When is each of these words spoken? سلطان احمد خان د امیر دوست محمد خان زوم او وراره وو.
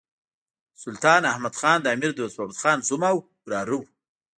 سلطان 0.83 1.21
احمد 1.31 1.53
خان 1.59 1.77
د 1.81 1.87
امیر 1.95 2.11
دوست 2.17 2.35
محمد 2.39 2.57
خان 2.61 2.77
زوم 2.87 3.01
او 3.11 3.17
وراره 3.45 3.73
وو. 3.79 3.83